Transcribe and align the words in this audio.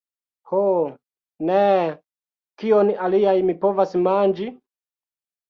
Ho, 0.51 0.61
neeeee... 1.49 1.91
kion 2.63 2.91
alian 3.09 3.45
mi 3.51 3.57
povas 3.67 3.95
manĝi? 4.09 4.51